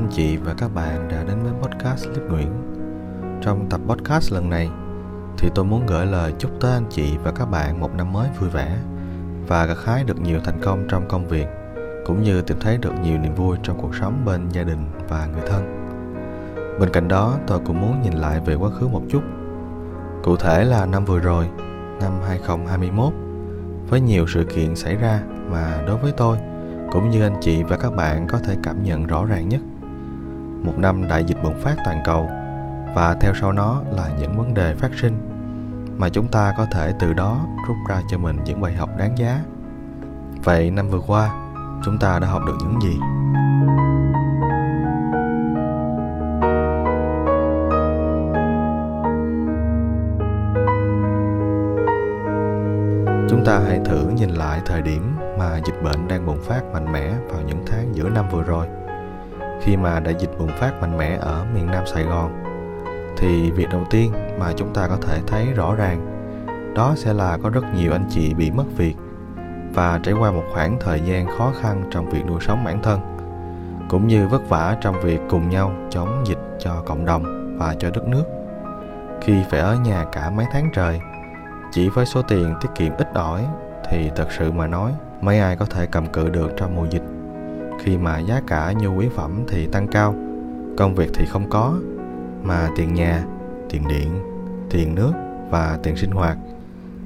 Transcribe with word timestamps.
anh 0.00 0.08
chị 0.12 0.36
và 0.36 0.54
các 0.58 0.74
bạn 0.74 1.08
đã 1.08 1.24
đến 1.24 1.42
với 1.42 1.52
podcast 1.62 2.04
Clip 2.04 2.30
Nguyễn. 2.30 2.52
Trong 3.42 3.66
tập 3.70 3.80
podcast 3.86 4.32
lần 4.32 4.50
này 4.50 4.70
thì 5.38 5.48
tôi 5.54 5.64
muốn 5.64 5.86
gửi 5.86 6.06
lời 6.06 6.34
chúc 6.38 6.50
tới 6.60 6.72
anh 6.72 6.86
chị 6.90 7.16
và 7.24 7.32
các 7.32 7.46
bạn 7.46 7.80
một 7.80 7.94
năm 7.94 8.12
mới 8.12 8.28
vui 8.40 8.48
vẻ 8.48 8.78
và 9.46 9.66
gặt 9.66 9.76
hái 9.84 10.04
được 10.04 10.20
nhiều 10.20 10.40
thành 10.44 10.60
công 10.62 10.86
trong 10.88 11.08
công 11.08 11.28
việc 11.28 11.46
cũng 12.06 12.22
như 12.22 12.42
tìm 12.42 12.58
thấy 12.60 12.78
được 12.78 12.92
nhiều 13.02 13.18
niềm 13.18 13.34
vui 13.34 13.56
trong 13.62 13.78
cuộc 13.80 13.94
sống 13.94 14.22
bên 14.24 14.48
gia 14.48 14.62
đình 14.62 14.84
và 15.08 15.26
người 15.26 15.42
thân. 15.46 15.88
Bên 16.80 16.90
cạnh 16.90 17.08
đó, 17.08 17.38
tôi 17.46 17.60
cũng 17.64 17.80
muốn 17.80 18.02
nhìn 18.02 18.12
lại 18.12 18.40
về 18.46 18.54
quá 18.54 18.70
khứ 18.70 18.88
một 18.88 19.02
chút. 19.10 19.22
Cụ 20.22 20.36
thể 20.36 20.64
là 20.64 20.86
năm 20.86 21.04
vừa 21.04 21.18
rồi, 21.18 21.48
năm 22.00 22.12
2021, 22.26 23.12
với 23.88 24.00
nhiều 24.00 24.26
sự 24.26 24.44
kiện 24.44 24.76
xảy 24.76 24.96
ra 24.96 25.20
mà 25.50 25.82
đối 25.86 25.96
với 25.96 26.12
tôi 26.12 26.38
cũng 26.92 27.10
như 27.10 27.22
anh 27.22 27.36
chị 27.40 27.62
và 27.62 27.76
các 27.76 27.96
bạn 27.96 28.26
có 28.28 28.38
thể 28.38 28.56
cảm 28.62 28.82
nhận 28.82 29.06
rõ 29.06 29.24
ràng 29.24 29.48
nhất. 29.48 29.60
Một 30.62 30.78
năm 30.78 31.08
đại 31.08 31.24
dịch 31.24 31.42
bùng 31.42 31.60
phát 31.60 31.76
toàn 31.84 32.00
cầu 32.04 32.30
và 32.94 33.16
theo 33.20 33.32
sau 33.40 33.52
nó 33.52 33.82
là 33.90 34.08
những 34.20 34.38
vấn 34.38 34.54
đề 34.54 34.74
phát 34.74 34.90
sinh 34.94 35.12
mà 35.98 36.08
chúng 36.08 36.28
ta 36.28 36.54
có 36.56 36.66
thể 36.72 36.92
từ 36.98 37.12
đó 37.12 37.46
rút 37.68 37.76
ra 37.88 38.00
cho 38.10 38.18
mình 38.18 38.36
những 38.44 38.60
bài 38.60 38.72
học 38.72 38.90
đáng 38.98 39.18
giá. 39.18 39.40
Vậy 40.44 40.70
năm 40.70 40.88
vừa 40.88 41.00
qua, 41.06 41.30
chúng 41.84 41.98
ta 41.98 42.18
đã 42.18 42.28
học 42.28 42.42
được 42.46 42.56
những 42.60 42.82
gì? 42.82 42.98
Chúng 53.30 53.44
ta 53.44 53.60
hãy 53.66 53.80
thử 53.84 54.08
nhìn 54.08 54.30
lại 54.30 54.60
thời 54.66 54.82
điểm 54.82 55.16
mà 55.38 55.60
dịch 55.64 55.82
bệnh 55.84 56.08
đang 56.08 56.26
bùng 56.26 56.42
phát 56.42 56.62
mạnh 56.72 56.92
mẽ 56.92 57.14
vào 57.32 57.42
những 57.46 57.62
tháng 57.66 57.94
giữa 57.94 58.08
năm 58.08 58.24
vừa 58.32 58.42
rồi. 58.42 58.66
Khi 59.60 59.76
mà 59.76 60.00
đại 60.00 60.14
dịch 60.18 60.30
bùng 60.38 60.50
phát 60.58 60.80
mạnh 60.80 60.98
mẽ 60.98 61.18
ở 61.20 61.44
miền 61.54 61.66
Nam 61.66 61.86
Sài 61.86 62.02
Gòn, 62.02 62.44
thì 63.16 63.50
việc 63.50 63.66
đầu 63.72 63.84
tiên 63.90 64.12
mà 64.38 64.52
chúng 64.56 64.74
ta 64.74 64.88
có 64.88 64.96
thể 64.96 65.18
thấy 65.26 65.52
rõ 65.52 65.74
ràng 65.74 66.20
đó 66.74 66.94
sẽ 66.96 67.12
là 67.12 67.38
có 67.42 67.50
rất 67.50 67.64
nhiều 67.74 67.92
anh 67.92 68.04
chị 68.10 68.34
bị 68.34 68.50
mất 68.50 68.64
việc 68.76 68.94
và 69.74 70.00
trải 70.02 70.14
qua 70.14 70.30
một 70.30 70.44
khoảng 70.52 70.78
thời 70.80 71.00
gian 71.00 71.26
khó 71.38 71.52
khăn 71.60 71.82
trong 71.90 72.10
việc 72.10 72.26
nuôi 72.26 72.40
sống 72.40 72.64
bản 72.64 72.82
thân 72.82 73.00
cũng 73.88 74.06
như 74.06 74.28
vất 74.28 74.48
vả 74.48 74.76
trong 74.80 75.00
việc 75.00 75.20
cùng 75.30 75.48
nhau 75.48 75.72
chống 75.90 76.22
dịch 76.26 76.38
cho 76.58 76.82
cộng 76.86 77.04
đồng 77.04 77.56
và 77.58 77.74
cho 77.78 77.90
đất 77.90 78.08
nước. 78.08 78.24
Khi 79.20 79.34
phải 79.50 79.60
ở 79.60 79.76
nhà 79.84 80.04
cả 80.12 80.30
mấy 80.30 80.46
tháng 80.52 80.70
trời 80.74 81.00
chỉ 81.72 81.88
với 81.88 82.06
số 82.06 82.22
tiền 82.22 82.54
tiết 82.60 82.68
kiệm 82.74 82.92
ít 82.96 83.08
ỏi 83.14 83.46
thì 83.90 84.10
thật 84.16 84.26
sự 84.38 84.52
mà 84.52 84.66
nói 84.66 84.92
mấy 85.20 85.40
ai 85.40 85.56
có 85.56 85.64
thể 85.64 85.86
cầm 85.86 86.06
cự 86.06 86.30
được 86.30 86.52
trong 86.56 86.76
mùa 86.76 86.86
dịch 86.90 87.02
khi 87.82 87.98
mà 87.98 88.18
giá 88.18 88.40
cả 88.46 88.72
nhu 88.72 88.98
yếu 88.98 89.10
phẩm 89.10 89.44
thì 89.48 89.66
tăng 89.66 89.88
cao. 89.88 90.14
Công 90.76 90.94
việc 90.94 91.10
thì 91.14 91.26
không 91.26 91.50
có, 91.50 91.74
mà 92.42 92.68
tiền 92.76 92.94
nhà, 92.94 93.24
tiền 93.70 93.82
điện, 93.88 94.08
tiền 94.70 94.94
nước 94.94 95.12
và 95.50 95.78
tiền 95.82 95.96
sinh 95.96 96.10
hoạt 96.10 96.36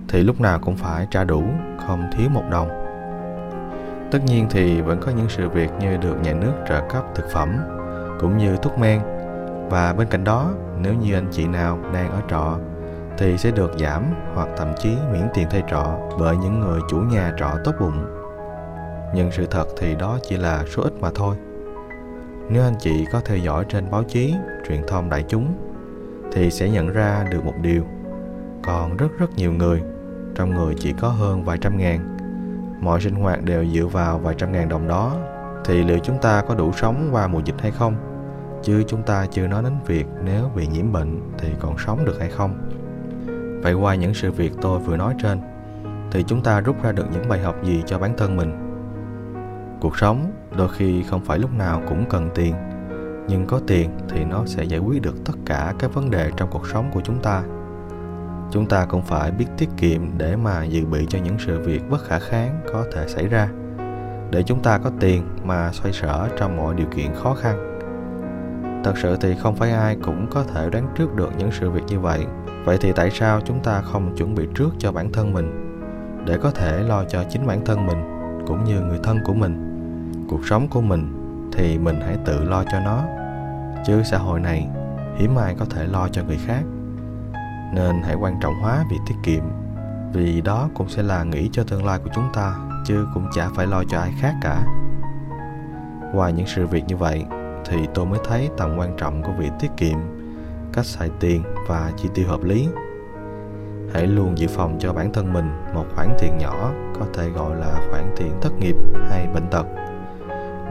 thì 0.09 0.23
lúc 0.23 0.41
nào 0.41 0.59
cũng 0.59 0.77
phải 0.77 1.07
trả 1.11 1.25
đủ, 1.25 1.43
không 1.87 2.05
thiếu 2.13 2.29
một 2.29 2.43
đồng. 2.51 2.69
Tất 4.11 4.19
nhiên 4.27 4.47
thì 4.51 4.81
vẫn 4.81 5.01
có 5.01 5.13
những 5.13 5.29
sự 5.29 5.49
việc 5.49 5.71
như 5.81 5.97
được 5.97 6.17
nhà 6.23 6.33
nước 6.33 6.53
trợ 6.69 6.81
cấp 6.93 7.05
thực 7.15 7.31
phẩm 7.33 7.57
cũng 8.21 8.39
như 8.39 8.57
thuốc 8.57 8.79
men. 8.79 9.01
Và 9.71 9.95
bên 9.99 10.09
cạnh 10.11 10.25
đó, 10.25 10.51
nếu 10.81 10.95
như 10.95 11.15
anh 11.15 11.29
chị 11.31 11.47
nào 11.47 11.79
đang 11.93 12.11
ở 12.11 12.21
trọ 12.31 12.59
thì 13.19 13.39
sẽ 13.39 13.51
được 13.51 13.73
giảm 13.79 14.05
hoặc 14.35 14.49
thậm 14.57 14.73
chí 14.79 14.97
miễn 15.13 15.29
tiền 15.35 15.49
thuê 15.51 15.63
trọ 15.71 15.99
bởi 16.19 16.37
những 16.37 16.61
người 16.61 16.81
chủ 16.91 16.97
nhà 16.97 17.33
trọ 17.39 17.51
tốt 17.65 17.73
bụng 17.81 18.14
nhưng 19.15 19.33
sự 19.33 19.47
thật 19.47 19.67
thì 19.79 19.95
đó 19.95 20.19
chỉ 20.29 20.37
là 20.37 20.65
số 20.67 20.83
ít 20.83 20.93
mà 21.01 21.11
thôi. 21.15 21.37
Nếu 22.49 22.63
anh 22.63 22.75
chị 22.79 23.07
có 23.13 23.21
theo 23.25 23.37
dõi 23.37 23.65
trên 23.69 23.91
báo 23.91 24.03
chí, 24.03 24.35
truyền 24.69 24.83
thông 24.89 25.11
đại 25.11 25.25
chúng, 25.29 25.55
thì 26.33 26.51
sẽ 26.51 26.71
nhận 26.71 26.93
ra 26.93 27.25
được 27.31 27.45
một 27.45 27.55
điều. 27.63 27.85
Còn 28.63 28.97
rất 28.97 29.09
rất 29.19 29.31
nhiều 29.37 29.53
người, 29.53 29.83
trong 30.35 30.55
người 30.55 30.75
chỉ 30.79 30.93
có 31.01 31.09
hơn 31.09 31.45
vài 31.45 31.59
trăm 31.59 31.79
ngàn. 31.79 32.17
Mọi 32.81 33.01
sinh 33.01 33.15
hoạt 33.15 33.45
đều 33.45 33.65
dựa 33.67 33.87
vào 33.87 34.19
vài 34.19 34.35
trăm 34.39 34.53
ngàn 34.53 34.69
đồng 34.69 34.89
đó. 34.89 35.17
Thì 35.65 35.85
liệu 35.85 35.99
chúng 35.99 36.19
ta 36.19 36.43
có 36.49 36.55
đủ 36.55 36.73
sống 36.73 37.09
qua 37.13 37.27
mùa 37.27 37.41
dịch 37.45 37.61
hay 37.61 37.71
không? 37.71 37.97
Chứ 38.63 38.83
chúng 38.87 39.03
ta 39.03 39.27
chưa 39.31 39.47
nói 39.47 39.63
đến 39.63 39.73
việc 39.87 40.07
nếu 40.25 40.51
bị 40.57 40.67
nhiễm 40.67 40.93
bệnh 40.93 41.21
thì 41.39 41.49
còn 41.61 41.79
sống 41.79 42.05
được 42.05 42.21
hay 42.21 42.31
không? 42.31 42.71
Vậy 43.63 43.75
qua 43.75 43.95
những 43.95 44.15
sự 44.15 44.33
việc 44.33 44.53
tôi 44.61 44.79
vừa 44.79 44.97
nói 44.97 45.15
trên, 45.23 45.41
thì 46.11 46.25
chúng 46.27 46.43
ta 46.43 46.61
rút 46.61 46.83
ra 46.83 46.93
được 46.93 47.07
những 47.13 47.29
bài 47.29 47.41
học 47.41 47.57
gì 47.65 47.83
cho 47.87 47.99
bản 47.99 48.17
thân 48.17 48.37
mình? 48.37 48.64
Cuộc 49.85 49.99
sống 49.99 50.33
đôi 50.57 50.69
khi 50.69 51.03
không 51.03 51.25
phải 51.25 51.39
lúc 51.39 51.51
nào 51.55 51.83
cũng 51.89 52.05
cần 52.11 52.29
tiền. 52.35 52.55
Nhưng 53.29 53.47
có 53.47 53.61
tiền 53.67 53.91
thì 54.09 54.25
nó 54.25 54.47
sẽ 54.47 54.65
giải 54.65 54.81
quyết 54.81 55.03
được 55.03 55.15
tất 55.25 55.33
cả 55.47 55.75
các 55.79 55.95
vấn 55.95 56.11
đề 56.11 56.31
trong 56.37 56.49
cuộc 56.53 56.69
sống 56.69 56.91
của 56.93 57.01
chúng 57.01 57.19
ta. 57.23 57.43
Chúng 58.51 58.67
ta 58.67 58.87
cũng 58.87 59.03
phải 59.03 59.31
biết 59.31 59.47
tiết 59.59 59.69
kiệm 59.77 60.19
để 60.19 60.37
mà 60.37 60.65
dự 60.65 60.85
bị 60.87 61.07
cho 61.09 61.19
những 61.19 61.37
sự 61.47 61.61
việc 61.61 61.91
bất 61.91 62.05
khả 62.05 62.19
kháng 62.19 62.61
có 62.73 62.85
thể 62.93 63.09
xảy 63.09 63.29
ra. 63.29 63.49
Để 64.31 64.43
chúng 64.43 64.63
ta 64.63 64.79
có 64.79 64.91
tiền 65.01 65.23
mà 65.45 65.73
xoay 65.73 65.93
sở 65.93 66.29
trong 66.39 66.57
mọi 66.57 66.75
điều 66.75 66.87
kiện 66.87 67.15
khó 67.15 67.35
khăn. 67.35 67.81
Thật 68.85 68.95
sự 69.03 69.17
thì 69.21 69.35
không 69.41 69.57
phải 69.57 69.71
ai 69.71 69.97
cũng 70.03 70.27
có 70.31 70.45
thể 70.45 70.71
đoán 70.71 70.87
trước 70.97 71.15
được 71.15 71.31
những 71.39 71.53
sự 71.53 71.71
việc 71.71 71.85
như 71.89 72.01
vậy. 72.01 72.27
Vậy 72.65 72.79
thì 72.81 72.93
tại 72.93 73.11
sao 73.11 73.41
chúng 73.45 73.63
ta 73.63 73.81
không 73.81 74.17
chuẩn 74.17 74.35
bị 74.35 74.49
trước 74.55 74.71
cho 74.79 74.93
bản 74.93 75.13
thân 75.13 75.33
mình? 75.33 75.77
Để 76.27 76.39
có 76.43 76.51
thể 76.51 76.83
lo 76.83 77.05
cho 77.05 77.25
chính 77.31 77.47
bản 77.47 77.65
thân 77.65 77.87
mình, 77.87 78.03
cũng 78.47 78.65
như 78.65 78.81
người 78.81 78.99
thân 79.03 79.19
của 79.25 79.35
mình 79.35 79.74
cuộc 80.29 80.47
sống 80.47 80.69
của 80.69 80.81
mình 80.81 81.21
thì 81.53 81.79
mình 81.79 82.01
hãy 82.01 82.17
tự 82.25 82.45
lo 82.45 82.65
cho 82.73 82.81
nó. 82.81 83.03
Chứ 83.87 84.03
xã 84.03 84.19
hội 84.19 84.41
này, 84.41 84.69
hiếm 85.17 85.37
ai 85.37 85.55
có 85.59 85.65
thể 85.71 85.87
lo 85.87 86.09
cho 86.09 86.25
người 86.25 86.39
khác. 86.47 86.63
Nên 87.75 88.03
hãy 88.03 88.15
quan 88.15 88.35
trọng 88.41 88.55
hóa 88.55 88.85
việc 88.91 88.99
tiết 89.07 89.15
kiệm, 89.23 89.45
vì 90.13 90.41
đó 90.41 90.69
cũng 90.75 90.89
sẽ 90.89 91.03
là 91.03 91.25
nghĩ 91.25 91.51
cho 91.53 91.65
tương 91.65 91.87
lai 91.87 91.99
của 91.99 92.11
chúng 92.15 92.29
ta, 92.35 92.55
chứ 92.85 93.07
cũng 93.15 93.27
chả 93.35 93.49
phải 93.55 93.67
lo 93.67 93.85
cho 93.85 93.99
ai 94.01 94.13
khác 94.21 94.35
cả. 94.43 94.65
Qua 96.13 96.31
những 96.31 96.47
sự 96.47 96.67
việc 96.67 96.85
như 96.89 96.97
vậy, 96.97 97.25
thì 97.65 97.87
tôi 97.95 98.07
mới 98.07 98.19
thấy 98.29 98.51
tầm 98.57 98.77
quan 98.79 98.97
trọng 98.97 99.23
của 99.23 99.33
việc 99.39 99.51
tiết 99.61 99.71
kiệm, 99.77 99.99
cách 100.73 100.87
xài 100.87 101.11
tiền 101.21 101.43
và 101.69 101.93
chi 101.97 102.09
tiêu 102.15 102.29
hợp 102.29 102.45
lý. 102.45 102.69
Hãy 103.95 104.07
luôn 104.07 104.39
dự 104.39 104.49
phòng 104.49 104.77
cho 104.81 104.93
bản 104.93 105.13
thân 105.13 105.33
mình 105.33 105.51
một 105.75 105.87
khoản 105.95 106.09
tiền 106.21 106.39
nhỏ, 106.39 106.71
có 107.01 107.07
thể 107.15 107.29
gọi 107.29 107.57
là 107.57 107.81
khoản 107.91 108.15
tiền 108.17 108.33
thất 108.43 108.53
nghiệp 108.59 108.77
hay 109.11 109.27
bệnh 109.35 109.47
tật 109.51 109.67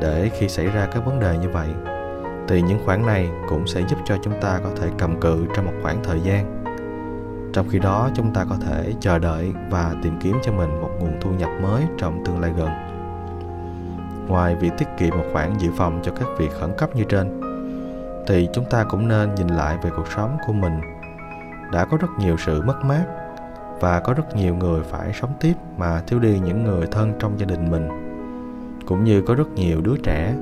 để 0.04 0.30
khi 0.38 0.50
xảy 0.50 0.66
ra 0.66 0.88
các 0.92 1.06
vấn 1.06 1.20
đề 1.20 1.38
như 1.38 1.50
vậy, 1.50 1.68
thì 2.48 2.62
những 2.62 2.86
khoản 2.86 3.06
này 3.06 3.30
cũng 3.50 3.68
sẽ 3.68 3.82
giúp 3.82 4.00
cho 4.06 4.18
chúng 4.22 4.42
ta 4.42 4.60
có 4.64 4.70
thể 4.82 4.88
cầm 4.98 5.20
cự 5.20 5.46
trong 5.56 5.66
một 5.66 5.74
khoảng 5.82 6.04
thời 6.04 6.22
gian. 6.22 6.64
Trong 7.54 7.70
khi 7.70 7.80
đó, 7.80 8.10
chúng 8.16 8.34
ta 8.34 8.46
có 8.50 8.56
thể 8.66 8.94
chờ 9.00 9.20
đợi 9.20 9.54
và 9.70 9.96
tìm 10.04 10.20
kiếm 10.22 10.38
cho 10.44 10.52
mình 10.52 10.82
một 10.82 10.90
nguồn 11.00 11.14
thu 11.22 11.30
nhập 11.32 11.50
mới 11.62 11.84
trong 11.98 12.26
tương 12.26 12.40
lai 12.40 12.52
gần. 12.58 12.70
Ngoài 14.28 14.56
việc 14.56 14.72
tiết 14.78 14.88
kiệm 14.98 15.10
một 15.10 15.26
khoản 15.34 15.58
dự 15.58 15.70
phòng 15.78 16.00
cho 16.04 16.12
các 16.12 16.28
việc 16.38 16.52
khẩn 16.52 16.72
cấp 16.78 16.96
như 16.96 17.04
trên, 17.04 17.42
thì 18.28 18.50
chúng 18.54 18.66
ta 18.66 18.84
cũng 18.84 19.08
nên 19.08 19.36
nhìn 19.36 19.48
lại 19.48 19.78
về 19.84 19.90
cuộc 19.96 20.08
sống 20.16 20.38
của 20.48 20.54
mình. 20.54 20.82
Đã 21.72 21.86
có 21.86 21.98
rất 21.98 22.10
nhiều 22.20 22.38
sự 22.38 22.62
mất 22.62 22.86
mát 22.86 23.04
và 23.80 24.00
có 24.00 24.14
rất 24.14 24.36
nhiều 24.36 24.56
người 24.56 24.82
phải 24.84 25.14
sống 25.14 25.32
tiếp 25.40 25.54
mà 25.78 26.02
thiếu 26.08 26.20
đi 26.20 26.40
những 26.40 26.64
người 26.64 26.88
thân 26.92 27.14
trong 27.20 27.40
gia 27.40 27.46
đình 27.46 27.72
mình 27.72 28.13
cũng 28.86 29.04
như 29.04 29.22
có 29.22 29.36
rất 29.36 29.54
nhiều 29.56 29.82
đứa 29.82 29.96
trẻ. 30.04 30.36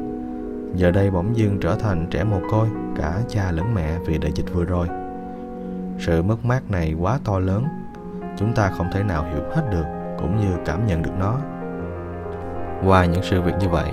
Giờ 0.75 0.91
đây 0.91 1.12
bỗng 1.12 1.38
dưng 1.38 1.57
trở 1.62 1.75
thành 1.75 2.07
trẻ 2.09 2.24
mồ 2.24 2.40
côi, 2.52 2.68
cả 2.97 3.13
cha 3.28 3.52
lẫn 3.52 3.74
mẹ 3.74 3.97
vì 4.06 4.18
đại 4.18 4.31
dịch 4.35 4.53
vừa 4.53 4.63
rồi. 4.63 4.88
Sự 6.00 6.22
mất 6.22 6.46
mát 6.46 6.72
này 6.72 6.96
quá 7.00 7.19
to 7.24 7.39
lớn, 7.39 7.65
chúng 8.38 8.54
ta 8.54 8.71
không 8.77 8.88
thể 8.94 9.04
nào 9.04 9.24
hiểu 9.24 9.44
hết 9.51 9.62
được 9.71 9.86
cũng 10.19 10.38
như 10.38 10.56
cảm 10.65 10.88
nhận 10.88 11.04
được 11.04 11.13
nó. 11.19 11.38
Qua 12.86 13.06
những 13.06 13.24
sự 13.24 13.42
việc 13.42 13.54
như 13.60 13.69
vậy, 13.69 13.92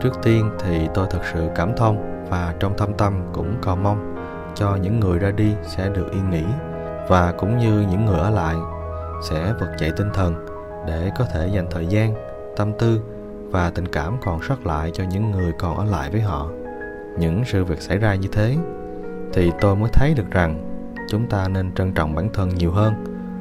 trước 0.00 0.12
tiên 0.22 0.50
thì 0.58 0.88
tôi 0.94 1.06
thật 1.10 1.20
sự 1.32 1.48
cảm 1.54 1.72
thông 1.76 2.26
và 2.30 2.54
trong 2.60 2.76
thâm 2.76 2.94
tâm 2.94 3.14
cũng 3.32 3.56
cầu 3.62 3.76
mong 3.76 4.14
cho 4.54 4.76
những 4.76 5.00
người 5.00 5.18
ra 5.18 5.30
đi 5.30 5.54
sẽ 5.62 5.88
được 5.88 6.06
yên 6.12 6.30
nghỉ 6.30 6.44
và 7.08 7.32
cũng 7.32 7.58
như 7.58 7.84
những 7.90 8.06
người 8.06 8.18
ở 8.18 8.30
lại 8.30 8.56
sẽ 9.30 9.54
vực 9.60 9.68
dậy 9.78 9.90
tinh 9.96 10.10
thần 10.14 10.46
để 10.86 11.10
có 11.18 11.24
thể 11.24 11.46
dành 11.46 11.66
thời 11.70 11.86
gian, 11.86 12.14
tâm 12.56 12.72
tư 12.78 13.00
và 13.52 13.70
tình 13.70 13.88
cảm 13.88 14.16
còn 14.24 14.42
sót 14.42 14.66
lại 14.66 14.90
cho 14.94 15.04
những 15.04 15.30
người 15.30 15.52
còn 15.58 15.76
ở 15.76 15.84
lại 15.84 16.10
với 16.10 16.20
họ. 16.20 16.48
Những 17.18 17.42
sự 17.46 17.64
việc 17.64 17.80
xảy 17.80 17.98
ra 17.98 18.14
như 18.14 18.28
thế 18.32 18.56
thì 19.32 19.52
tôi 19.60 19.76
mới 19.76 19.90
thấy 19.92 20.14
được 20.14 20.30
rằng 20.30 20.68
chúng 21.08 21.28
ta 21.28 21.48
nên 21.48 21.74
trân 21.74 21.92
trọng 21.92 22.14
bản 22.14 22.28
thân 22.34 22.48
nhiều 22.48 22.70
hơn, 22.70 22.94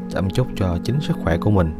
chăm 0.09 0.29
chút 0.29 0.47
cho 0.55 0.77
chính 0.83 0.99
sức 1.01 1.17
khỏe 1.23 1.37
của 1.37 1.51
mình. 1.51 1.73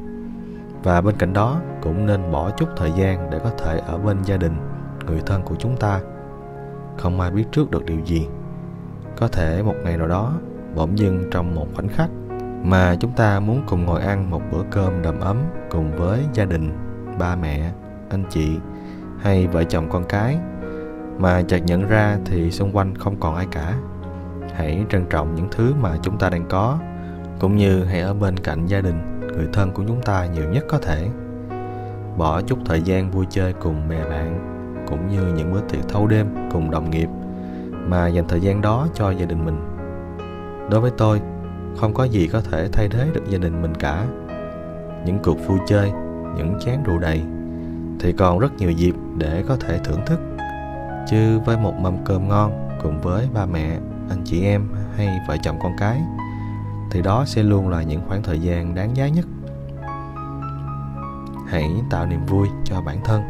Và 0.84 1.02
bên 1.02 1.16
cạnh 1.18 1.34
đó 1.34 1.62
cũng 1.82 2.06
nên 2.06 2.32
bỏ 2.32 2.50
chút 2.50 2.70
thời 2.78 2.92
gian 2.92 3.30
để 3.30 3.40
có 3.44 3.50
thể 3.50 3.80
ở 3.80 3.98
bên 3.98 4.24
gia 4.24 4.38
đình, 4.38 4.54
người 5.06 5.22
thân 5.26 5.44
của 5.44 5.56
chúng 5.56 5.78
ta. 5.78 6.00
Không 6.98 7.22
ai 7.22 7.32
biết 7.32 7.46
trước 7.52 7.72
được 7.72 7.86
điều 7.86 8.00
gì. 8.06 8.28
Có 9.18 9.28
thể 9.28 9.64
một 9.64 9.76
ngày 9.84 9.98
nào 9.98 10.08
đó, 10.08 10.34
bỗng 10.76 10.98
dưng 10.98 11.24
trong 11.32 11.56
một 11.56 11.68
khoảnh 11.76 11.88
khắc 11.88 12.10
mà 12.64 12.96
chúng 13.00 13.12
ta 13.12 13.40
muốn 13.40 13.64
cùng 13.68 13.86
ngồi 13.86 14.02
ăn 14.02 14.30
một 14.30 14.42
bữa 14.52 14.64
cơm 14.72 15.02
đầm 15.02 15.20
ấm 15.20 15.38
cùng 15.70 15.92
với 15.98 16.26
gia 16.34 16.46
đình, 16.46 16.70
ba 17.20 17.36
mẹ 17.36 17.72
anh 18.12 18.24
chị 18.30 18.58
hay 19.20 19.48
vợ 19.48 19.64
chồng 19.64 19.90
con 19.90 20.04
cái. 20.10 20.38
Mà 21.20 21.42
chợt 21.42 21.58
nhận 21.58 21.88
ra 21.88 22.18
thì 22.26 22.52
xung 22.52 22.72
quanh 22.72 22.96
không 22.96 23.20
còn 23.20 23.36
ai 23.36 23.48
cả. 23.52 23.74
Hãy 24.56 24.86
trân 24.90 25.06
trọng 25.10 25.36
những 25.36 25.48
thứ 25.52 25.74
mà 25.82 25.98
chúng 26.02 26.18
ta 26.18 26.30
đang 26.30 26.46
có, 26.50 26.80
cũng 27.40 27.56
như 27.56 27.84
hãy 27.84 28.02
ở 28.02 28.14
bên 28.14 28.38
cạnh 28.38 28.66
gia 28.66 28.82
đình, 28.82 29.20
người 29.28 29.48
thân 29.54 29.72
của 29.72 29.84
chúng 29.88 30.02
ta 30.02 30.26
nhiều 30.26 30.50
nhất 30.50 30.66
có 30.70 30.78
thể. 30.78 31.08
Bỏ 32.18 32.42
chút 32.42 32.60
thời 32.66 32.82
gian 32.82 33.12
vui 33.12 33.26
chơi 33.30 33.54
cùng 33.54 33.90
bè 33.90 34.10
bạn, 34.10 34.58
cũng 34.88 35.08
như 35.08 35.34
những 35.36 35.54
bữa 35.54 35.62
tiệc 35.62 35.90
thâu 35.90 36.08
đêm 36.08 36.28
cùng 36.52 36.72
đồng 36.72 36.90
nghiệp 36.90 37.10
mà 37.88 38.08
dành 38.08 38.28
thời 38.28 38.42
gian 38.42 38.62
đó 38.62 38.88
cho 38.94 39.12
gia 39.12 39.26
đình 39.26 39.46
mình. 39.46 39.58
Đối 40.70 40.82
với 40.82 40.92
tôi, 40.98 41.22
không 41.78 41.94
có 41.94 42.04
gì 42.04 42.28
có 42.28 42.42
thể 42.42 42.70
thay 42.72 42.90
thế 42.90 43.08
được 43.14 43.24
gia 43.30 43.38
đình 43.38 43.62
mình 43.62 43.76
cả. 43.76 44.06
Những 45.06 45.20
cuộc 45.24 45.48
vui 45.48 45.58
chơi, 45.68 45.92
những 46.38 46.60
chén 46.60 46.84
rượu 46.84 46.98
đầy 46.98 47.22
thì 48.02 48.14
còn 48.14 48.40
rất 48.40 48.54
nhiều 48.58 48.72
dịp 48.72 48.96
để 49.18 49.44
có 49.48 49.56
thể 49.56 49.80
thưởng 49.84 50.02
thức. 50.06 50.20
Chứ 51.10 51.40
với 51.40 51.58
một 51.58 51.74
mâm 51.80 52.06
cơm 52.06 52.28
ngon 52.28 52.70
cùng 52.84 53.02
với 53.02 53.30
ba 53.34 53.46
mẹ, 53.46 53.80
anh 54.10 54.22
chị 54.26 54.46
em 54.46 54.68
hay 54.96 55.20
vợ 55.28 55.38
chồng 55.44 55.60
con 55.64 55.72
cái, 55.78 56.02
thì 56.92 57.02
đó 57.02 57.26
sẽ 57.26 57.44
luôn 57.44 57.70
là 57.70 57.82
những 57.84 58.02
khoảng 58.08 58.24
thời 58.24 58.40
gian 58.40 58.76
đáng 58.76 58.98
giá 58.98 59.08
nhất. 59.08 59.26
Hãy 61.48 61.72
tạo 61.90 62.06
niềm 62.06 62.26
vui 62.26 62.48
cho 62.64 62.82
bản 62.82 62.98
thân. 63.04 63.22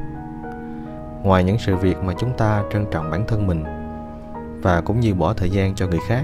Ngoài 1.24 1.44
những 1.44 1.60
sự 1.60 1.76
việc 1.76 1.98
mà 2.04 2.14
chúng 2.18 2.38
ta 2.38 2.64
trân 2.74 2.86
trọng 2.92 3.12
bản 3.12 3.28
thân 3.28 3.48
mình 3.48 3.64
và 4.62 4.82
cũng 4.82 5.00
như 5.00 5.14
bỏ 5.14 5.34
thời 5.34 5.50
gian 5.50 5.76
cho 5.76 5.88
người 5.88 6.00
khác, 6.08 6.24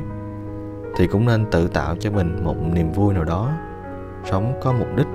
thì 0.98 1.08
cũng 1.08 1.26
nên 1.26 1.46
tự 1.52 1.68
tạo 1.68 1.96
cho 2.00 2.12
mình 2.12 2.44
một 2.44 2.56
niềm 2.74 2.92
vui 2.92 3.14
nào 3.14 3.24
đó, 3.24 3.52
sống 4.26 4.60
có 4.62 4.74
mục 4.74 4.88
đích 4.96 5.08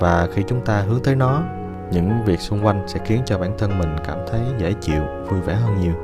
và 0.00 0.28
khi 0.34 0.42
chúng 0.46 0.60
ta 0.64 0.80
hướng 0.80 1.02
tới 1.02 1.16
nó 1.16 1.42
những 1.92 2.24
việc 2.24 2.40
xung 2.40 2.66
quanh 2.66 2.82
sẽ 2.86 3.00
khiến 3.04 3.22
cho 3.26 3.38
bản 3.38 3.58
thân 3.58 3.78
mình 3.78 3.96
cảm 4.06 4.18
thấy 4.30 4.40
dễ 4.58 4.72
chịu, 4.80 5.02
vui 5.28 5.40
vẻ 5.40 5.54
hơn 5.54 5.80
nhiều. 5.80 5.94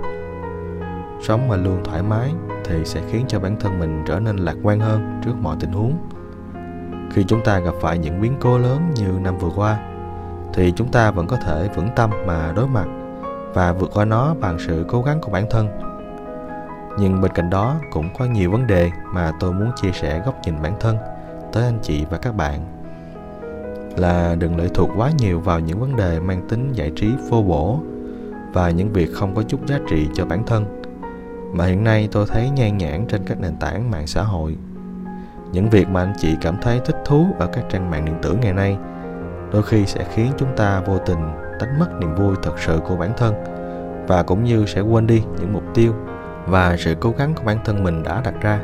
Sống 1.22 1.48
mà 1.48 1.56
luôn 1.56 1.84
thoải 1.84 2.02
mái 2.02 2.30
thì 2.64 2.84
sẽ 2.84 3.00
khiến 3.10 3.24
cho 3.28 3.40
bản 3.40 3.56
thân 3.60 3.78
mình 3.78 4.04
trở 4.06 4.20
nên 4.20 4.36
lạc 4.36 4.56
quan 4.62 4.80
hơn 4.80 5.20
trước 5.24 5.34
mọi 5.40 5.56
tình 5.60 5.72
huống. 5.72 5.98
Khi 7.12 7.24
chúng 7.24 7.44
ta 7.44 7.58
gặp 7.58 7.74
phải 7.80 7.98
những 7.98 8.20
biến 8.20 8.34
cố 8.40 8.58
lớn 8.58 8.90
như 8.94 9.08
năm 9.22 9.38
vừa 9.38 9.50
qua, 9.56 9.78
thì 10.54 10.72
chúng 10.76 10.92
ta 10.92 11.10
vẫn 11.10 11.26
có 11.26 11.36
thể 11.36 11.68
vững 11.74 11.88
tâm 11.96 12.10
mà 12.26 12.52
đối 12.56 12.66
mặt 12.68 12.86
và 13.54 13.72
vượt 13.72 13.90
qua 13.94 14.04
nó 14.04 14.34
bằng 14.40 14.58
sự 14.58 14.84
cố 14.88 15.02
gắng 15.02 15.20
của 15.20 15.32
bản 15.32 15.46
thân. 15.50 15.68
Nhưng 16.98 17.20
bên 17.20 17.32
cạnh 17.32 17.50
đó 17.50 17.76
cũng 17.92 18.08
có 18.18 18.24
nhiều 18.24 18.50
vấn 18.50 18.66
đề 18.66 18.90
mà 19.14 19.32
tôi 19.40 19.52
muốn 19.52 19.70
chia 19.76 19.92
sẻ 19.92 20.22
góc 20.26 20.34
nhìn 20.44 20.62
bản 20.62 20.72
thân 20.80 20.96
tới 21.52 21.64
anh 21.64 21.78
chị 21.82 22.04
và 22.10 22.18
các 22.18 22.34
bạn 22.34 22.77
là 23.98 24.34
đừng 24.34 24.56
lệ 24.56 24.68
thuộc 24.74 24.90
quá 24.96 25.10
nhiều 25.18 25.40
vào 25.40 25.60
những 25.60 25.80
vấn 25.80 25.96
đề 25.96 26.20
mang 26.20 26.48
tính 26.48 26.72
giải 26.72 26.90
trí 26.96 27.10
vô 27.28 27.42
bổ 27.42 27.80
và 28.52 28.70
những 28.70 28.92
việc 28.92 29.08
không 29.14 29.34
có 29.34 29.42
chút 29.42 29.66
giá 29.66 29.78
trị 29.88 30.08
cho 30.14 30.24
bản 30.24 30.46
thân. 30.46 30.82
Mà 31.52 31.66
hiện 31.66 31.84
nay 31.84 32.08
tôi 32.12 32.26
thấy 32.28 32.50
nhan 32.50 32.78
nhản 32.78 33.06
trên 33.06 33.20
các 33.26 33.40
nền 33.40 33.56
tảng 33.56 33.90
mạng 33.90 34.06
xã 34.06 34.22
hội. 34.22 34.56
Những 35.52 35.70
việc 35.70 35.88
mà 35.88 36.02
anh 36.02 36.12
chị 36.18 36.36
cảm 36.40 36.56
thấy 36.62 36.80
thích 36.84 36.96
thú 37.04 37.26
ở 37.38 37.46
các 37.46 37.64
trang 37.70 37.90
mạng 37.90 38.04
điện 38.04 38.18
tử 38.22 38.36
ngày 38.42 38.52
nay 38.52 38.78
đôi 39.52 39.62
khi 39.62 39.86
sẽ 39.86 40.04
khiến 40.14 40.32
chúng 40.38 40.56
ta 40.56 40.80
vô 40.80 40.98
tình 41.06 41.18
đánh 41.60 41.78
mất 41.78 41.86
niềm 42.00 42.14
vui 42.14 42.36
thật 42.42 42.58
sự 42.58 42.80
của 42.88 42.96
bản 42.96 43.12
thân 43.16 43.34
và 44.08 44.22
cũng 44.22 44.44
như 44.44 44.66
sẽ 44.66 44.80
quên 44.80 45.06
đi 45.06 45.22
những 45.38 45.52
mục 45.52 45.62
tiêu 45.74 45.94
và 46.46 46.76
sự 46.76 46.96
cố 47.00 47.14
gắng 47.18 47.34
của 47.34 47.42
bản 47.44 47.58
thân 47.64 47.84
mình 47.84 48.02
đã 48.02 48.20
đặt 48.24 48.34
ra. 48.40 48.60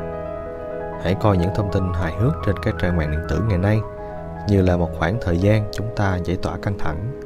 Hãy 1.03 1.15
coi 1.15 1.37
những 1.37 1.51
thông 1.55 1.73
tin 1.73 1.83
hài 1.95 2.13
hước 2.13 2.33
trên 2.47 2.55
các 2.63 2.75
trang 2.79 2.97
mạng 2.97 3.11
điện 3.11 3.21
tử 3.29 3.43
ngày 3.49 3.59
nay 3.59 3.81
như 4.49 4.63
là 4.63 4.77
một 4.77 4.91
khoảng 4.99 5.19
thời 5.23 5.39
gian 5.39 5.65
chúng 5.73 5.87
ta 5.97 6.19
giải 6.25 6.37
tỏa 6.43 6.57
căng 6.57 6.79
thẳng. 6.79 7.21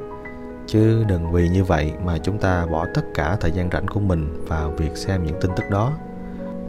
Chứ 0.67 1.03
đừng 1.07 1.31
vì 1.31 1.49
như 1.49 1.63
vậy 1.63 1.93
mà 2.05 2.17
chúng 2.17 2.37
ta 2.37 2.65
bỏ 2.65 2.85
tất 2.93 3.01
cả 3.13 3.37
thời 3.39 3.51
gian 3.51 3.69
rảnh 3.71 3.87
của 3.87 3.99
mình 3.99 4.45
vào 4.47 4.71
việc 4.71 4.97
xem 4.97 5.25
những 5.25 5.39
tin 5.41 5.51
tức 5.55 5.63
đó. 5.71 5.91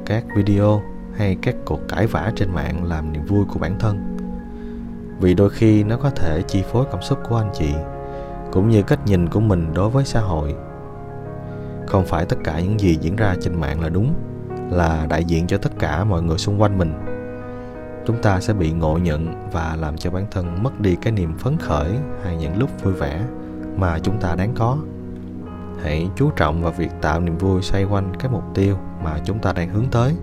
Các 0.07 0.25
video 0.37 0.83
hay 1.17 1.37
các 1.43 1.55
cuộc 1.65 1.81
cãi 1.89 2.07
vã 2.07 2.33
trên 2.37 2.55
mạng 2.55 2.85
làm 2.85 3.13
niềm 3.13 3.25
vui 3.25 3.45
của 3.53 3.59
bản 3.59 3.79
thân. 3.79 4.17
Vì 5.21 5.35
đôi 5.35 5.51
khi 5.51 5.85
nó 5.85 5.97
có 5.97 6.11
thể 6.11 6.43
chi 6.47 6.63
phối 6.73 6.85
cảm 6.93 7.03
xúc 7.03 7.19
của 7.29 7.37
anh 7.37 7.51
chị, 7.55 7.75
cũng 8.53 8.69
như 8.69 8.83
cách 8.83 9.01
nhìn 9.07 9.29
của 9.29 9.41
mình 9.41 9.75
đối 9.75 9.91
với 9.91 10.05
xã 10.05 10.21
hội. 10.21 10.55
Không 11.87 12.07
phải 12.07 12.25
tất 12.25 12.37
cả 12.45 12.61
những 12.61 12.81
gì 12.81 12.99
diễn 13.01 13.17
ra 13.17 13.35
trên 13.41 13.61
mạng 13.61 13.81
là 13.81 13.89
đúng, 13.89 14.15
là 14.71 15.07
đại 15.09 15.25
diện 15.25 15.47
cho 15.47 15.59
tất 15.59 15.73
cả 15.79 16.05
mọi 16.05 16.23
người 16.23 16.39
xung 16.39 16.61
quanh 16.61 16.79
mình 16.79 17.10
chúng 18.11 18.23
ta 18.23 18.41
sẽ 18.41 18.53
bị 18.53 18.73
ngộ 18.73 18.99
nhận 19.03 19.51
và 19.53 19.77
làm 19.81 19.97
cho 19.97 20.11
bản 20.11 20.27
thân 20.31 20.63
mất 20.63 20.81
đi 20.81 20.97
cái 21.03 21.13
niềm 21.13 21.39
phấn 21.39 21.59
khởi 21.59 21.91
hay 22.25 22.37
những 22.37 22.59
lúc 22.59 22.71
vui 22.83 22.93
vẻ 22.93 23.21
mà 23.77 23.99
chúng 23.99 24.21
ta 24.21 24.35
đáng 24.35 24.53
có. 24.55 24.77
Hãy 25.83 26.09
chú 26.17 26.31
trọng 26.37 26.63
vào 26.63 26.73
việc 26.73 26.91
tạo 27.01 27.21
niềm 27.21 27.39
vui 27.39 27.63
xoay 27.63 27.85
quanh 27.85 28.13
cái 28.19 28.31
mục 28.31 28.43
tiêu 28.55 28.77
mà 29.05 29.19
chúng 29.25 29.39
ta 29.39 29.53
đang 29.53 29.69
hướng 29.69 29.87
tới, 29.91 30.15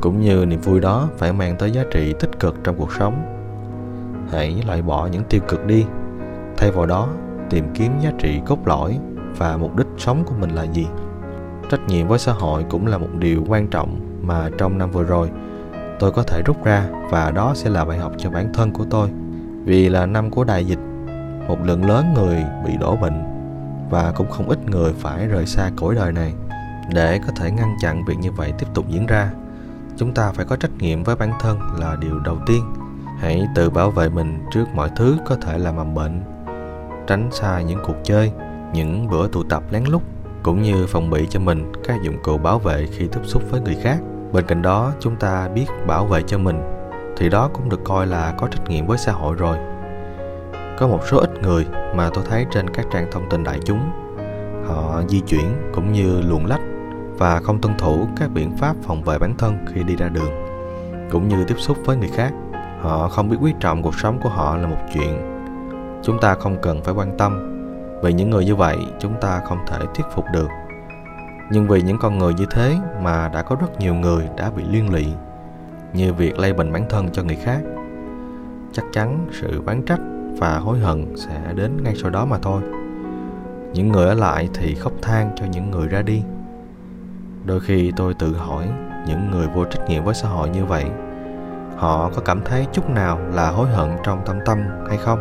cũng 0.00 0.20
như 0.20 0.46
niềm 0.46 0.60
vui 0.60 0.80
đó 0.80 1.08
phải 1.18 1.32
mang 1.32 1.56
tới 1.58 1.70
giá 1.70 1.82
trị 1.90 2.14
tích 2.20 2.40
cực 2.40 2.56
trong 2.64 2.76
cuộc 2.78 2.92
sống. 2.92 3.14
Hãy 4.32 4.62
loại 4.66 4.82
bỏ 4.82 5.06
những 5.06 5.24
tiêu 5.24 5.40
cực 5.48 5.66
đi. 5.66 5.84
Thay 6.56 6.70
vào 6.70 6.86
đó, 6.86 7.08
tìm 7.50 7.64
kiếm 7.74 7.92
giá 8.00 8.12
trị 8.18 8.40
cốt 8.46 8.58
lõi 8.66 8.98
và 9.38 9.56
mục 9.56 9.76
đích 9.76 9.88
sống 9.98 10.24
của 10.26 10.34
mình 10.40 10.50
là 10.50 10.62
gì. 10.62 10.86
Trách 11.70 11.80
nhiệm 11.88 12.08
với 12.08 12.18
xã 12.18 12.32
hội 12.32 12.64
cũng 12.70 12.86
là 12.86 12.98
một 12.98 13.08
điều 13.18 13.44
quan 13.48 13.66
trọng 13.66 14.18
mà 14.22 14.50
trong 14.58 14.78
năm 14.78 14.90
vừa 14.90 15.04
rồi 15.04 15.30
tôi 16.04 16.12
có 16.12 16.22
thể 16.22 16.42
rút 16.42 16.64
ra 16.64 16.86
và 17.10 17.30
đó 17.30 17.52
sẽ 17.54 17.70
là 17.70 17.84
bài 17.84 17.98
học 17.98 18.12
cho 18.18 18.30
bản 18.30 18.52
thân 18.52 18.72
của 18.72 18.84
tôi. 18.90 19.08
Vì 19.64 19.88
là 19.88 20.06
năm 20.06 20.30
của 20.30 20.44
đại 20.44 20.64
dịch, 20.64 20.78
một 21.48 21.58
lượng 21.62 21.86
lớn 21.86 22.14
người 22.14 22.44
bị 22.66 22.76
đổ 22.80 22.96
bệnh 22.96 23.24
và 23.90 24.12
cũng 24.16 24.30
không 24.30 24.48
ít 24.48 24.58
người 24.68 24.92
phải 24.92 25.26
rời 25.26 25.46
xa 25.46 25.70
cõi 25.76 25.94
đời 25.94 26.12
này. 26.12 26.34
Để 26.94 27.20
có 27.26 27.32
thể 27.36 27.50
ngăn 27.50 27.76
chặn 27.82 28.04
việc 28.04 28.14
như 28.20 28.32
vậy 28.32 28.52
tiếp 28.58 28.66
tục 28.74 28.84
diễn 28.88 29.06
ra, 29.06 29.30
chúng 29.96 30.14
ta 30.14 30.32
phải 30.32 30.44
có 30.44 30.56
trách 30.56 30.70
nhiệm 30.78 31.02
với 31.02 31.16
bản 31.16 31.32
thân 31.40 31.58
là 31.78 31.96
điều 32.00 32.18
đầu 32.18 32.38
tiên. 32.46 32.64
Hãy 33.18 33.46
tự 33.54 33.70
bảo 33.70 33.90
vệ 33.90 34.08
mình 34.08 34.38
trước 34.52 34.64
mọi 34.74 34.90
thứ 34.96 35.16
có 35.26 35.36
thể 35.36 35.58
làm 35.58 35.76
mầm 35.76 35.94
bệnh, 35.94 36.22
tránh 37.06 37.28
xa 37.32 37.60
những 37.60 37.80
cuộc 37.86 37.96
chơi, 38.04 38.32
những 38.74 39.08
bữa 39.10 39.28
tụ 39.28 39.42
tập 39.42 39.62
lén 39.70 39.84
lút, 39.84 40.02
cũng 40.42 40.62
như 40.62 40.86
phòng 40.86 41.10
bị 41.10 41.26
cho 41.30 41.40
mình 41.40 41.72
các 41.84 42.02
dụng 42.02 42.16
cụ 42.22 42.38
bảo 42.38 42.58
vệ 42.58 42.86
khi 42.86 43.08
tiếp 43.12 43.20
xúc 43.24 43.42
với 43.50 43.60
người 43.60 43.76
khác 43.82 43.98
bên 44.34 44.46
cạnh 44.46 44.62
đó, 44.62 44.92
chúng 45.00 45.16
ta 45.16 45.48
biết 45.48 45.66
bảo 45.86 46.06
vệ 46.06 46.22
cho 46.26 46.38
mình, 46.38 46.62
thì 47.16 47.28
đó 47.28 47.50
cũng 47.52 47.68
được 47.68 47.80
coi 47.84 48.06
là 48.06 48.34
có 48.38 48.48
trách 48.48 48.68
nhiệm 48.68 48.86
với 48.86 48.98
xã 48.98 49.12
hội 49.12 49.34
rồi. 49.34 49.56
Có 50.78 50.88
một 50.88 51.00
số 51.10 51.18
ít 51.18 51.42
người 51.42 51.66
mà 51.94 52.10
tôi 52.14 52.24
thấy 52.28 52.46
trên 52.50 52.70
các 52.70 52.86
trang 52.92 53.06
thông 53.12 53.30
tin 53.30 53.44
đại 53.44 53.60
chúng, 53.64 53.80
họ 54.66 55.02
di 55.08 55.20
chuyển 55.20 55.72
cũng 55.74 55.92
như 55.92 56.20
luồn 56.20 56.44
lách 56.44 56.60
và 57.18 57.40
không 57.40 57.60
tuân 57.60 57.74
thủ 57.78 58.06
các 58.16 58.30
biện 58.30 58.56
pháp 58.56 58.76
phòng 58.82 59.02
vệ 59.02 59.18
bản 59.18 59.34
thân 59.38 59.66
khi 59.74 59.82
đi 59.82 59.96
ra 59.96 60.08
đường, 60.08 60.30
cũng 61.10 61.28
như 61.28 61.44
tiếp 61.44 61.56
xúc 61.58 61.76
với 61.84 61.96
người 61.96 62.10
khác. 62.14 62.32
Họ 62.80 63.08
không 63.08 63.28
biết 63.28 63.36
quý 63.40 63.54
trọng 63.60 63.82
cuộc 63.82 63.94
sống 63.94 64.20
của 64.22 64.28
họ 64.28 64.56
là 64.56 64.66
một 64.66 64.80
chuyện 64.94 65.30
chúng 66.02 66.20
ta 66.20 66.34
không 66.34 66.56
cần 66.62 66.82
phải 66.82 66.94
quan 66.94 67.18
tâm. 67.18 67.50
Vì 68.02 68.12
những 68.12 68.30
người 68.30 68.44
như 68.44 68.56
vậy, 68.56 68.76
chúng 69.00 69.14
ta 69.20 69.40
không 69.44 69.58
thể 69.66 69.78
thuyết 69.94 70.06
phục 70.14 70.24
được 70.32 70.48
nhưng 71.50 71.68
vì 71.68 71.82
những 71.82 71.98
con 71.98 72.18
người 72.18 72.34
như 72.34 72.46
thế 72.50 72.76
mà 73.02 73.28
đã 73.28 73.42
có 73.42 73.56
rất 73.60 73.80
nhiều 73.80 73.94
người 73.94 74.28
đã 74.36 74.50
bị 74.50 74.64
liên 74.70 74.92
lụy, 74.92 75.06
như 75.92 76.12
việc 76.12 76.38
lây 76.38 76.52
bệnh 76.52 76.72
bản 76.72 76.86
thân 76.88 77.08
cho 77.12 77.22
người 77.22 77.36
khác. 77.36 77.60
Chắc 78.72 78.84
chắn 78.92 79.26
sự 79.32 79.62
oán 79.66 79.82
trách 79.82 80.00
và 80.38 80.58
hối 80.58 80.78
hận 80.78 81.16
sẽ 81.16 81.52
đến 81.54 81.82
ngay 81.82 81.94
sau 81.96 82.10
đó 82.10 82.24
mà 82.24 82.38
thôi. 82.38 82.62
Những 83.72 83.88
người 83.88 84.08
ở 84.08 84.14
lại 84.14 84.48
thì 84.54 84.74
khóc 84.74 84.92
than 85.02 85.30
cho 85.36 85.44
những 85.44 85.70
người 85.70 85.88
ra 85.88 86.02
đi. 86.02 86.22
Đôi 87.44 87.60
khi 87.60 87.92
tôi 87.96 88.14
tự 88.14 88.36
hỏi 88.36 88.68
những 89.06 89.30
người 89.30 89.46
vô 89.54 89.64
trách 89.64 89.88
nhiệm 89.88 90.04
với 90.04 90.14
xã 90.14 90.28
hội 90.28 90.48
như 90.48 90.64
vậy, 90.64 90.84
họ 91.76 92.10
có 92.14 92.22
cảm 92.24 92.40
thấy 92.44 92.66
chút 92.72 92.90
nào 92.90 93.18
là 93.32 93.50
hối 93.50 93.68
hận 93.68 93.90
trong 94.04 94.22
tâm 94.26 94.38
tâm 94.46 94.58
hay 94.88 94.96
không? 94.96 95.18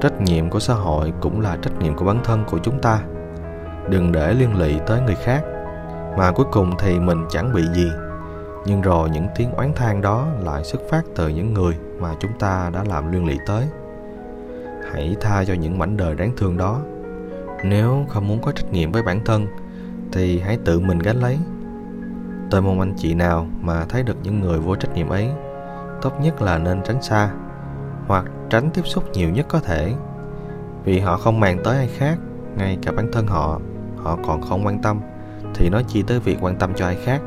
Trách 0.00 0.20
nhiệm 0.20 0.50
của 0.50 0.60
xã 0.60 0.74
hội 0.74 1.12
cũng 1.20 1.40
là 1.40 1.56
trách 1.62 1.78
nhiệm 1.80 1.94
của 1.94 2.04
bản 2.04 2.20
thân 2.24 2.44
của 2.44 2.58
chúng 2.58 2.80
ta 2.80 3.00
đừng 3.90 4.12
để 4.12 4.34
liên 4.34 4.58
lụy 4.58 4.80
tới 4.86 5.00
người 5.00 5.14
khác. 5.14 5.42
Mà 6.18 6.32
cuối 6.32 6.46
cùng 6.52 6.70
thì 6.78 6.98
mình 6.98 7.24
chẳng 7.30 7.52
bị 7.52 7.62
gì. 7.74 7.90
Nhưng 8.66 8.80
rồi 8.80 9.10
những 9.10 9.26
tiếng 9.36 9.52
oán 9.52 9.72
than 9.74 10.02
đó 10.02 10.26
lại 10.44 10.64
xuất 10.64 10.80
phát 10.90 11.02
từ 11.16 11.28
những 11.28 11.54
người 11.54 11.74
mà 12.00 12.14
chúng 12.20 12.32
ta 12.38 12.70
đã 12.74 12.84
làm 12.88 13.12
liên 13.12 13.26
lụy 13.26 13.38
tới. 13.46 13.64
Hãy 14.92 15.16
tha 15.20 15.44
cho 15.44 15.54
những 15.54 15.78
mảnh 15.78 15.96
đời 15.96 16.14
đáng 16.14 16.32
thương 16.36 16.56
đó. 16.56 16.80
Nếu 17.64 18.04
không 18.08 18.28
muốn 18.28 18.40
có 18.42 18.52
trách 18.52 18.72
nhiệm 18.72 18.92
với 18.92 19.02
bản 19.02 19.24
thân, 19.24 19.46
thì 20.12 20.40
hãy 20.40 20.58
tự 20.64 20.80
mình 20.80 20.98
gánh 20.98 21.16
lấy. 21.16 21.38
Tôi 22.50 22.62
mong 22.62 22.80
anh 22.80 22.94
chị 22.96 23.14
nào 23.14 23.46
mà 23.60 23.84
thấy 23.88 24.02
được 24.02 24.16
những 24.22 24.40
người 24.40 24.58
vô 24.58 24.76
trách 24.76 24.94
nhiệm 24.94 25.08
ấy, 25.08 25.30
tốt 26.02 26.12
nhất 26.20 26.42
là 26.42 26.58
nên 26.58 26.82
tránh 26.82 27.02
xa, 27.02 27.30
hoặc 28.06 28.24
tránh 28.50 28.70
tiếp 28.70 28.82
xúc 28.84 29.04
nhiều 29.12 29.30
nhất 29.30 29.46
có 29.48 29.60
thể. 29.60 29.92
Vì 30.84 31.00
họ 31.00 31.16
không 31.16 31.40
màng 31.40 31.58
tới 31.64 31.76
ai 31.76 31.88
khác, 31.88 32.18
ngay 32.56 32.78
cả 32.82 32.92
bản 32.92 33.12
thân 33.12 33.26
họ 33.26 33.60
họ 34.06 34.18
còn 34.26 34.42
không 34.42 34.66
quan 34.66 34.78
tâm, 34.78 35.00
thì 35.54 35.68
nói 35.68 35.84
chi 35.88 36.02
tới 36.02 36.20
việc 36.20 36.38
quan 36.40 36.56
tâm 36.56 36.74
cho 36.74 36.86
ai 36.86 36.96
khác. 37.04 37.20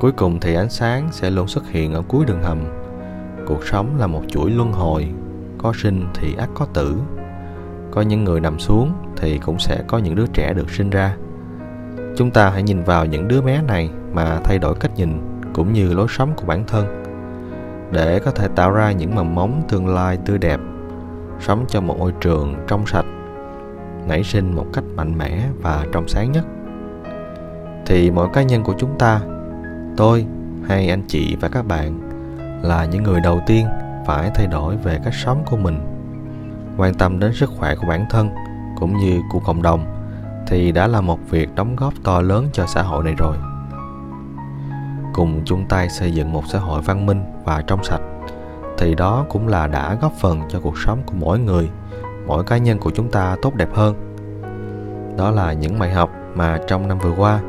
Cuối 0.00 0.12
cùng 0.12 0.40
thì 0.40 0.54
ánh 0.54 0.70
sáng 0.70 1.08
sẽ 1.12 1.30
luôn 1.30 1.48
xuất 1.48 1.70
hiện 1.70 1.92
ở 1.92 2.02
cuối 2.08 2.24
đường 2.24 2.42
hầm. 2.42 2.58
Cuộc 3.46 3.66
sống 3.66 3.96
là 3.98 4.06
một 4.06 4.22
chuỗi 4.28 4.50
luân 4.50 4.72
hồi, 4.72 5.08
có 5.58 5.72
sinh 5.76 6.06
thì 6.14 6.34
ắt 6.38 6.48
có 6.54 6.66
tử. 6.74 6.96
Có 7.90 8.02
những 8.02 8.24
người 8.24 8.40
nằm 8.40 8.58
xuống 8.58 8.92
thì 9.16 9.38
cũng 9.38 9.58
sẽ 9.58 9.82
có 9.86 9.98
những 9.98 10.14
đứa 10.14 10.26
trẻ 10.26 10.52
được 10.52 10.70
sinh 10.70 10.90
ra. 10.90 11.16
Chúng 12.16 12.30
ta 12.30 12.50
hãy 12.50 12.62
nhìn 12.62 12.82
vào 12.82 13.06
những 13.06 13.28
đứa 13.28 13.40
bé 13.40 13.62
này 13.62 13.90
mà 14.12 14.40
thay 14.44 14.58
đổi 14.58 14.74
cách 14.74 14.90
nhìn 14.96 15.20
cũng 15.54 15.72
như 15.72 15.92
lối 15.92 16.06
sống 16.10 16.32
của 16.36 16.46
bản 16.46 16.64
thân. 16.66 17.02
Để 17.92 18.18
có 18.18 18.30
thể 18.30 18.48
tạo 18.48 18.70
ra 18.70 18.92
những 18.92 19.14
mầm 19.14 19.34
mống 19.34 19.62
tương 19.68 19.86
lai 19.86 20.18
tươi 20.26 20.38
đẹp, 20.38 20.60
sống 21.40 21.64
trong 21.68 21.86
một 21.86 21.98
môi 21.98 22.12
trường 22.20 22.54
trong 22.68 22.86
sạch 22.86 23.06
nảy 24.08 24.24
sinh 24.24 24.56
một 24.56 24.66
cách 24.72 24.84
mạnh 24.96 25.18
mẽ 25.18 25.48
và 25.62 25.86
trong 25.92 26.08
sáng 26.08 26.32
nhất. 26.32 26.44
Thì 27.86 28.10
mỗi 28.10 28.28
cá 28.32 28.42
nhân 28.42 28.62
của 28.62 28.74
chúng 28.78 28.98
ta, 28.98 29.20
tôi 29.96 30.26
hay 30.68 30.88
anh 30.88 31.02
chị 31.08 31.36
và 31.40 31.48
các 31.48 31.66
bạn, 31.66 32.00
là 32.62 32.84
những 32.84 33.02
người 33.02 33.20
đầu 33.20 33.40
tiên 33.46 33.66
phải 34.06 34.30
thay 34.34 34.46
đổi 34.46 34.76
về 34.76 35.00
cách 35.04 35.14
sống 35.14 35.42
của 35.50 35.56
mình, 35.56 35.80
quan 36.76 36.94
tâm 36.94 37.18
đến 37.18 37.32
sức 37.34 37.50
khỏe 37.58 37.74
của 37.74 37.86
bản 37.88 38.06
thân 38.10 38.30
cũng 38.80 38.96
như 38.96 39.20
của 39.30 39.40
cộng 39.40 39.62
đồng 39.62 39.84
thì 40.46 40.72
đã 40.72 40.86
là 40.86 41.00
một 41.00 41.18
việc 41.30 41.54
đóng 41.54 41.76
góp 41.76 41.94
to 42.04 42.20
lớn 42.20 42.48
cho 42.52 42.66
xã 42.66 42.82
hội 42.82 43.04
này 43.04 43.14
rồi. 43.18 43.36
Cùng 45.12 45.42
chung 45.44 45.66
tay 45.68 45.88
xây 45.90 46.12
dựng 46.12 46.32
một 46.32 46.42
xã 46.52 46.58
hội 46.58 46.82
văn 46.82 47.06
minh 47.06 47.24
và 47.44 47.62
trong 47.66 47.84
sạch 47.84 48.00
thì 48.78 48.94
đó 48.94 49.26
cũng 49.28 49.48
là 49.48 49.66
đã 49.66 49.94
góp 49.94 50.12
phần 50.20 50.40
cho 50.48 50.60
cuộc 50.60 50.78
sống 50.78 51.02
của 51.06 51.14
mỗi 51.20 51.38
người 51.38 51.70
mỗi 52.26 52.44
cá 52.44 52.56
nhân 52.56 52.78
của 52.78 52.90
chúng 52.90 53.10
ta 53.10 53.36
tốt 53.42 53.54
đẹp 53.54 53.68
hơn. 53.74 53.94
Đó 55.18 55.30
là 55.30 55.52
những 55.52 55.78
bài 55.78 55.92
học 55.92 56.10
mà 56.34 56.58
trong 56.66 56.88
năm 56.88 56.98
vừa 56.98 57.12
qua, 57.16 57.40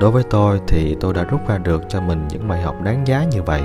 đối 0.00 0.10
với 0.10 0.22
tôi 0.30 0.60
thì 0.68 0.96
tôi 1.00 1.14
đã 1.14 1.24
rút 1.24 1.48
ra 1.48 1.58
được 1.58 1.82
cho 1.88 2.00
mình 2.00 2.28
những 2.28 2.48
bài 2.48 2.62
học 2.62 2.82
đáng 2.82 3.06
giá 3.06 3.24
như 3.30 3.42
vậy. 3.42 3.62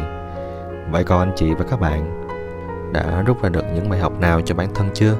Vậy 0.91 1.03
còn 1.03 1.19
anh 1.19 1.33
chị 1.35 1.53
và 1.53 1.65
các 1.69 1.79
bạn, 1.79 2.27
đã 2.93 3.21
rút 3.21 3.43
ra 3.43 3.49
được 3.49 3.65
những 3.75 3.89
bài 3.89 3.99
học 3.99 4.19
nào 4.19 4.41
cho 4.41 4.55
bản 4.55 4.67
thân 4.75 4.89
chưa? 4.93 5.15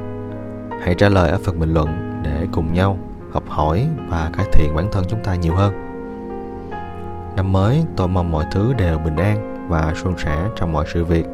Hãy 0.82 0.96
trả 0.96 1.10
lời 1.10 1.30
ở 1.30 1.38
phần 1.44 1.60
bình 1.60 1.74
luận 1.74 2.22
để 2.24 2.48
cùng 2.52 2.74
nhau 2.74 2.98
học 3.32 3.44
hỏi 3.48 3.88
và 4.10 4.30
cải 4.38 4.46
thiện 4.52 4.76
bản 4.76 4.88
thân 4.92 5.04
chúng 5.08 5.24
ta 5.24 5.36
nhiều 5.36 5.56
hơn. 5.56 5.74
Năm 7.36 7.52
mới, 7.52 7.84
tôi 7.96 8.08
mong 8.08 8.32
mọi 8.32 8.46
thứ 8.52 8.74
đều 8.74 8.98
bình 8.98 9.16
an 9.16 9.68
và 9.70 9.94
suôn 9.96 10.18
sẻ 10.18 10.46
trong 10.56 10.74
mọi 10.74 10.86
sự 10.94 11.06
việc. 11.06 11.26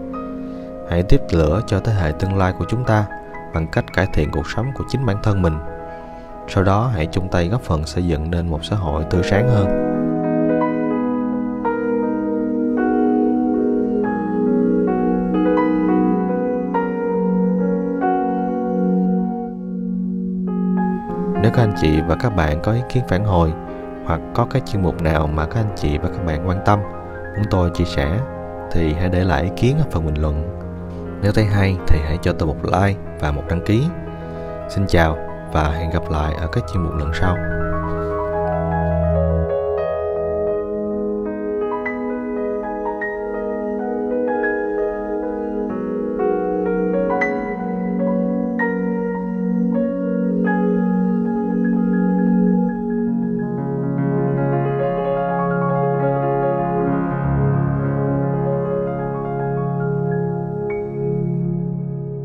Hãy 0.89 1.03
tiếp 1.03 1.21
lửa 1.31 1.61
cho 1.67 1.79
thế 1.79 1.93
hệ 1.93 2.11
tương 2.11 2.37
lai 2.37 2.53
của 2.59 2.65
chúng 2.69 2.83
ta 2.83 3.05
bằng 3.53 3.67
cách 3.67 3.93
cải 3.93 4.07
thiện 4.13 4.31
cuộc 4.31 4.49
sống 4.55 4.65
của 4.75 4.83
chính 4.89 5.05
bản 5.05 5.17
thân 5.23 5.41
mình. 5.41 5.53
Sau 6.47 6.63
đó, 6.63 6.91
hãy 6.93 7.05
chung 7.11 7.27
tay 7.31 7.47
góp 7.47 7.61
phần 7.61 7.85
xây 7.85 8.05
dựng 8.05 8.31
nên 8.31 8.49
một 8.49 8.65
xã 8.65 8.75
hội 8.75 9.03
tươi 9.09 9.23
sáng 9.23 9.49
hơn. 9.49 9.83
Nếu 21.41 21.51
các 21.55 21.63
anh 21.63 21.73
chị 21.81 22.01
và 22.07 22.15
các 22.15 22.35
bạn 22.35 22.59
có 22.63 22.71
ý 22.71 22.81
kiến 22.89 23.03
phản 23.07 23.23
hồi 23.25 23.53
hoặc 24.05 24.21
có 24.33 24.45
cái 24.49 24.61
chuyên 24.65 24.83
mục 24.83 25.01
nào 25.01 25.27
mà 25.27 25.45
các 25.45 25.59
anh 25.59 25.75
chị 25.75 25.97
và 25.97 26.09
các 26.09 26.25
bạn 26.25 26.47
quan 26.47 26.57
tâm 26.65 26.79
muốn 27.35 27.45
tôi 27.49 27.69
chia 27.73 27.85
sẻ, 27.85 28.19
thì 28.71 28.93
hãy 28.93 29.09
để 29.09 29.23
lại 29.23 29.43
ý 29.43 29.49
kiến 29.55 29.77
ở 29.77 29.85
phần 29.91 30.05
bình 30.05 30.21
luận 30.21 30.56
nếu 31.21 31.31
thấy 31.31 31.45
hay 31.45 31.77
thì 31.87 31.99
hãy 32.05 32.17
cho 32.21 32.33
tôi 32.33 32.47
một 32.47 32.57
like 32.63 32.99
và 33.19 33.31
một 33.31 33.43
đăng 33.49 33.61
ký. 33.61 33.83
Xin 34.69 34.87
chào 34.87 35.17
và 35.53 35.69
hẹn 35.69 35.89
gặp 35.89 36.03
lại 36.09 36.33
ở 36.35 36.47
các 36.51 36.63
chuyên 36.73 36.83
mục 36.83 36.93
lần 36.99 37.11
sau. 37.13 37.37